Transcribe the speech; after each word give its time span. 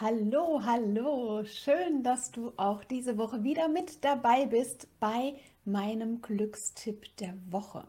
Hallo, 0.00 0.62
hallo, 0.64 1.44
schön, 1.44 2.02
dass 2.02 2.30
du 2.30 2.52
auch 2.56 2.82
diese 2.82 3.18
Woche 3.18 3.44
wieder 3.44 3.68
mit 3.68 4.02
dabei 4.02 4.46
bist 4.46 4.88
bei 4.98 5.36
meinem 5.66 6.22
Glückstipp 6.22 7.14
der 7.18 7.34
Woche. 7.50 7.86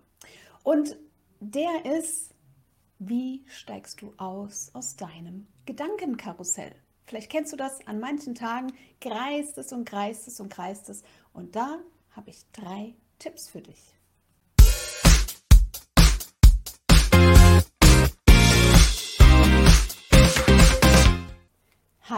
Und 0.63 0.97
der 1.39 1.85
ist, 1.85 2.35
wie 2.99 3.45
steigst 3.47 4.01
du 4.01 4.13
aus 4.17 4.69
aus 4.73 4.97
deinem 4.97 5.47
Gedankenkarussell? 5.65 6.75
Vielleicht 7.05 7.31
kennst 7.31 7.53
du 7.53 7.57
das, 7.57 7.87
an 7.87 8.01
manchen 8.01 8.35
Tagen 8.35 8.73
kreist 8.99 9.57
es 9.57 9.71
und 9.71 9.85
kreist 9.85 10.27
es 10.27 10.41
und 10.41 10.49
kreist 10.49 10.89
es. 10.89 11.03
Und 11.31 11.55
da 11.55 11.79
habe 12.11 12.31
ich 12.31 12.43
drei 12.51 12.95
Tipps 13.17 13.47
für 13.47 13.61
dich. 13.61 13.95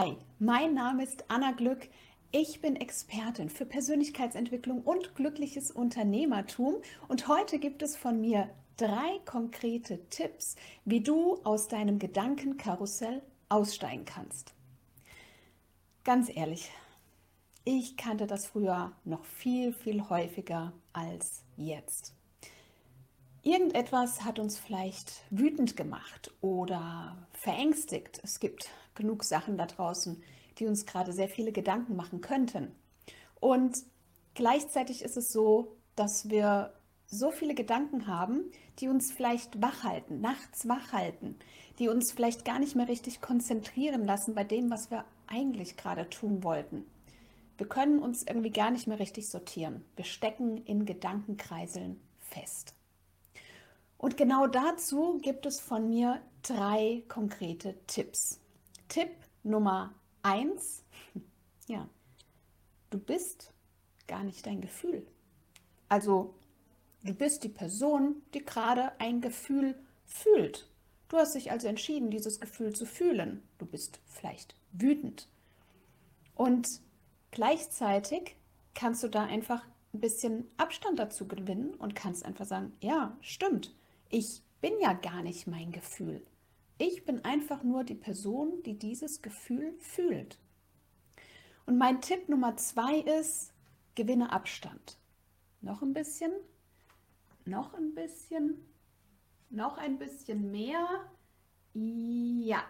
Hi, 0.06 0.16
mein 0.38 0.72
Name 0.72 1.02
ist 1.02 1.24
Anna 1.26 1.50
Glück. 1.50 1.88
Ich 2.30 2.60
bin 2.60 2.76
Expertin 2.76 3.48
für 3.48 3.66
Persönlichkeitsentwicklung 3.66 4.82
und 4.82 5.16
glückliches 5.16 5.72
Unternehmertum 5.72 6.76
und 7.08 7.26
heute 7.26 7.58
gibt 7.58 7.82
es 7.82 7.96
von 7.96 8.20
mir 8.20 8.48
drei 8.76 9.18
konkrete 9.24 9.98
Tipps, 10.08 10.54
wie 10.84 11.00
du 11.00 11.40
aus 11.42 11.66
deinem 11.66 11.98
Gedankenkarussell 11.98 13.20
aussteigen 13.48 14.04
kannst. 14.04 14.54
Ganz 16.04 16.30
ehrlich, 16.32 16.70
ich 17.64 17.96
kannte 17.96 18.28
das 18.28 18.46
früher 18.46 18.92
noch 19.04 19.24
viel, 19.24 19.72
viel 19.72 20.08
häufiger 20.08 20.72
als 20.92 21.42
jetzt. 21.56 22.14
Irgendetwas 23.46 24.24
hat 24.24 24.40
uns 24.40 24.58
vielleicht 24.58 25.22
wütend 25.30 25.76
gemacht 25.76 26.34
oder 26.40 27.28
verängstigt. 27.32 28.18
Es 28.24 28.40
gibt 28.40 28.68
genug 28.96 29.22
Sachen 29.22 29.56
da 29.56 29.66
draußen, 29.66 30.20
die 30.58 30.66
uns 30.66 30.84
gerade 30.84 31.12
sehr 31.12 31.28
viele 31.28 31.52
Gedanken 31.52 31.94
machen 31.94 32.20
könnten. 32.20 32.74
Und 33.38 33.76
gleichzeitig 34.34 35.00
ist 35.02 35.16
es 35.16 35.28
so, 35.28 35.76
dass 35.94 36.28
wir 36.28 36.72
so 37.06 37.30
viele 37.30 37.54
Gedanken 37.54 38.08
haben, 38.08 38.50
die 38.80 38.88
uns 38.88 39.12
vielleicht 39.12 39.62
wach 39.62 39.84
halten, 39.84 40.20
nachts 40.20 40.66
wach 40.66 40.92
halten, 40.92 41.38
die 41.78 41.88
uns 41.88 42.10
vielleicht 42.10 42.44
gar 42.44 42.58
nicht 42.58 42.74
mehr 42.74 42.88
richtig 42.88 43.20
konzentrieren 43.20 44.04
lassen 44.04 44.34
bei 44.34 44.42
dem, 44.42 44.70
was 44.70 44.90
wir 44.90 45.04
eigentlich 45.28 45.76
gerade 45.76 46.10
tun 46.10 46.42
wollten. 46.42 46.84
Wir 47.58 47.68
können 47.68 48.00
uns 48.00 48.24
irgendwie 48.24 48.50
gar 48.50 48.72
nicht 48.72 48.88
mehr 48.88 48.98
richtig 48.98 49.28
sortieren. 49.28 49.84
Wir 49.94 50.04
stecken 50.04 50.64
in 50.64 50.84
Gedankenkreiseln 50.84 52.00
fest. 52.18 52.75
Und 53.98 54.16
genau 54.16 54.46
dazu 54.46 55.18
gibt 55.22 55.46
es 55.46 55.60
von 55.60 55.88
mir 55.88 56.20
drei 56.42 57.02
konkrete 57.08 57.74
Tipps. 57.86 58.40
Tipp 58.88 59.10
Nummer 59.42 59.94
eins, 60.22 60.84
ja, 61.66 61.88
du 62.90 62.98
bist 62.98 63.52
gar 64.06 64.22
nicht 64.22 64.46
dein 64.46 64.60
Gefühl. 64.60 65.06
Also 65.88 66.34
du 67.02 67.14
bist 67.14 67.44
die 67.44 67.48
Person, 67.48 68.22
die 68.34 68.44
gerade 68.44 68.92
ein 69.00 69.20
Gefühl 69.20 69.76
fühlt. 70.04 70.68
Du 71.08 71.16
hast 71.16 71.34
dich 71.34 71.50
also 71.52 71.68
entschieden, 71.68 72.10
dieses 72.10 72.40
Gefühl 72.40 72.74
zu 72.74 72.84
fühlen. 72.84 73.42
Du 73.58 73.66
bist 73.66 74.00
vielleicht 74.06 74.56
wütend. 74.72 75.28
Und 76.34 76.80
gleichzeitig 77.30 78.36
kannst 78.74 79.02
du 79.04 79.08
da 79.08 79.24
einfach 79.24 79.64
ein 79.94 80.00
bisschen 80.00 80.50
Abstand 80.56 80.98
dazu 80.98 81.26
gewinnen 81.26 81.74
und 81.74 81.94
kannst 81.94 82.24
einfach 82.24 82.44
sagen, 82.44 82.76
ja, 82.80 83.16
stimmt 83.20 83.74
ich 84.08 84.42
bin 84.60 84.72
ja 84.80 84.92
gar 84.92 85.22
nicht 85.22 85.46
mein 85.46 85.72
Gefühl. 85.72 86.24
Ich 86.78 87.04
bin 87.04 87.24
einfach 87.24 87.62
nur 87.62 87.84
die 87.84 87.94
Person, 87.94 88.62
die 88.64 88.78
dieses 88.78 89.22
Gefühl 89.22 89.74
fühlt. 89.78 90.38
Und 91.64 91.78
mein 91.78 92.00
Tipp 92.00 92.28
Nummer 92.28 92.56
zwei 92.56 92.98
ist, 92.98 93.52
gewinne 93.94 94.32
Abstand. 94.32 94.98
Noch 95.62 95.82
ein 95.82 95.94
bisschen, 95.94 96.32
noch 97.44 97.74
ein 97.74 97.94
bisschen, 97.94 98.66
noch 99.50 99.78
ein 99.78 99.98
bisschen 99.98 100.50
mehr. 100.50 100.86
Ja. 101.74 102.62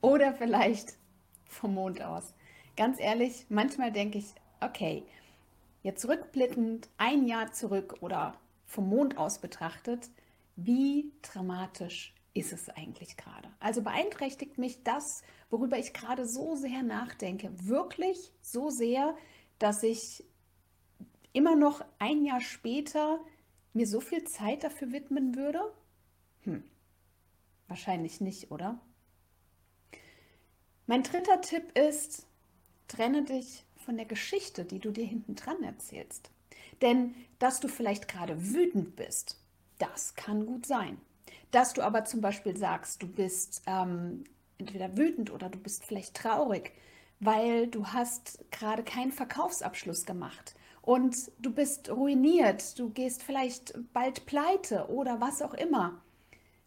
Oder 0.00 0.34
vielleicht 0.34 0.98
vom 1.46 1.74
Mond 1.74 2.02
aus. 2.02 2.34
Ganz 2.76 3.00
ehrlich, 3.00 3.46
manchmal 3.48 3.92
denke 3.92 4.18
ich, 4.18 4.34
okay, 4.60 5.04
jetzt 5.82 6.06
rückblickend 6.08 6.88
ein 6.98 7.26
Jahr 7.26 7.52
zurück 7.52 7.98
oder 8.00 8.38
vom 8.74 8.88
Mond 8.88 9.16
aus 9.16 9.38
betrachtet, 9.38 10.10
wie 10.56 11.12
dramatisch 11.22 12.12
ist 12.34 12.52
es 12.52 12.68
eigentlich 12.68 13.16
gerade? 13.16 13.48
Also 13.60 13.82
beeinträchtigt 13.82 14.58
mich 14.58 14.82
das, 14.82 15.22
worüber 15.48 15.78
ich 15.78 15.94
gerade 15.94 16.26
so 16.26 16.56
sehr 16.56 16.82
nachdenke, 16.82 17.50
wirklich 17.66 18.32
so 18.42 18.70
sehr, 18.70 19.16
dass 19.60 19.84
ich 19.84 20.24
immer 21.32 21.54
noch 21.54 21.84
ein 22.00 22.24
Jahr 22.24 22.40
später 22.40 23.20
mir 23.72 23.86
so 23.86 24.00
viel 24.00 24.24
Zeit 24.24 24.64
dafür 24.64 24.90
widmen 24.90 25.36
würde? 25.36 25.60
Hm, 26.42 26.64
wahrscheinlich 27.68 28.20
nicht, 28.20 28.50
oder? 28.50 28.80
Mein 30.86 31.04
dritter 31.04 31.40
Tipp 31.40 31.78
ist, 31.78 32.26
trenne 32.88 33.22
dich 33.22 33.64
von 33.76 33.96
der 33.96 34.06
Geschichte, 34.06 34.64
die 34.64 34.80
du 34.80 34.90
dir 34.90 35.06
hinten 35.06 35.36
dran 35.36 35.62
erzählst. 35.62 36.33
Denn 36.84 37.14
dass 37.38 37.60
du 37.60 37.68
vielleicht 37.68 38.08
gerade 38.08 38.52
wütend 38.52 38.94
bist, 38.94 39.40
das 39.78 40.14
kann 40.14 40.44
gut 40.44 40.66
sein. 40.66 41.00
Dass 41.50 41.72
du 41.72 41.82
aber 41.82 42.04
zum 42.04 42.20
Beispiel 42.20 42.56
sagst, 42.56 43.02
du 43.02 43.08
bist 43.08 43.62
ähm, 43.66 44.24
entweder 44.58 44.96
wütend 44.96 45.32
oder 45.32 45.48
du 45.48 45.58
bist 45.58 45.84
vielleicht 45.84 46.14
traurig, 46.14 46.72
weil 47.20 47.68
du 47.68 47.86
hast 47.86 48.44
gerade 48.50 48.82
keinen 48.82 49.12
Verkaufsabschluss 49.12 50.04
gemacht 50.04 50.54
und 50.82 51.32
du 51.38 51.54
bist 51.54 51.90
ruiniert, 51.90 52.78
du 52.78 52.90
gehst 52.90 53.22
vielleicht 53.22 53.72
bald 53.94 54.26
pleite 54.26 54.88
oder 54.90 55.22
was 55.22 55.40
auch 55.40 55.54
immer, 55.54 56.02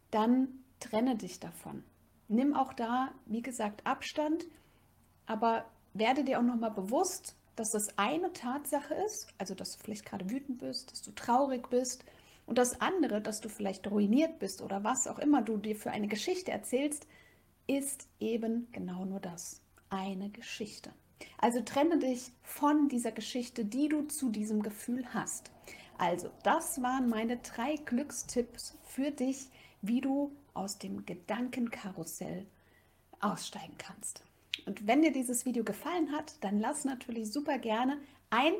dann 0.10 0.48
trenne 0.80 1.16
dich 1.16 1.40
davon. 1.40 1.84
Nimm 2.28 2.56
auch 2.56 2.74
da, 2.74 3.12
wie 3.28 3.44
gesagt, 3.44 3.86
Abstand, 3.86 4.48
aber 5.28 5.66
werde 5.94 6.24
dir 6.24 6.40
auch 6.40 6.44
nochmal 6.44 6.72
bewusst, 6.72 7.37
dass 7.58 7.72
das 7.72 7.98
eine 7.98 8.32
Tatsache 8.34 8.94
ist, 8.94 9.28
also 9.38 9.56
dass 9.56 9.78
du 9.78 9.84
vielleicht 9.84 10.06
gerade 10.06 10.30
wütend 10.30 10.60
bist, 10.60 10.92
dass 10.92 11.02
du 11.02 11.12
traurig 11.12 11.70
bist 11.70 12.06
und 12.46 12.58
das 12.58 12.80
andere, 12.80 13.22
dass 13.22 13.42
du 13.42 13.50
vielleicht 13.50 13.88
ruiniert 13.88 14.40
bist 14.40 14.62
oder 14.62 14.84
was 14.84 15.08
auch 15.08 15.20
immer 15.20 15.42
du 15.42 15.58
dir 15.58 15.76
für 15.76 15.92
eine 15.92 16.08
Geschichte 16.08 16.52
erzählst, 16.52 17.08
ist 17.68 18.08
eben 18.20 18.72
genau 18.72 19.06
nur 19.06 19.20
das, 19.20 19.62
eine 19.90 20.30
Geschichte. 20.30 20.94
Also 21.38 21.62
trenne 21.62 21.98
dich 22.00 22.32
von 22.44 22.88
dieser 22.90 23.12
Geschichte, 23.12 23.66
die 23.66 23.90
du 23.90 24.04
zu 24.04 24.30
diesem 24.30 24.62
Gefühl 24.62 25.14
hast. 25.14 25.52
Also, 25.98 26.30
das 26.44 26.82
waren 26.84 27.10
meine 27.10 27.38
drei 27.38 27.76
Glückstipps 27.76 28.78
für 28.84 29.10
dich, 29.10 29.50
wie 29.82 30.00
du 30.00 30.32
aus 30.54 30.78
dem 30.78 31.08
Gedankenkarussell 31.08 32.46
aussteigen 33.20 33.76
kannst. 33.80 34.27
Und 34.68 34.86
wenn 34.86 35.02
dir 35.02 35.14
dieses 35.14 35.46
Video 35.46 35.64
gefallen 35.64 36.12
hat, 36.12 36.36
dann 36.42 36.60
lass 36.60 36.84
natürlich 36.84 37.32
super 37.32 37.58
gerne 37.58 37.98
ein 38.30 38.54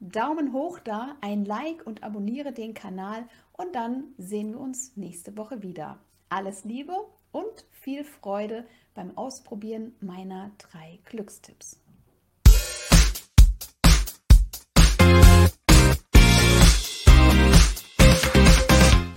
Daumen 0.00 0.54
hoch 0.54 0.78
da, 0.78 1.16
ein 1.20 1.44
Like 1.44 1.86
und 1.86 2.02
abonniere 2.02 2.52
den 2.52 2.72
Kanal 2.72 3.28
und 3.52 3.74
dann 3.74 4.04
sehen 4.16 4.52
wir 4.52 4.60
uns 4.60 4.96
nächste 4.96 5.36
Woche 5.36 5.62
wieder. 5.62 5.98
Alles 6.30 6.64
Liebe 6.64 6.96
und 7.30 7.66
viel 7.72 8.04
Freude 8.04 8.66
beim 8.94 9.16
Ausprobieren 9.18 9.94
meiner 10.00 10.50
drei 10.56 10.98
Glückstipps. 11.04 11.78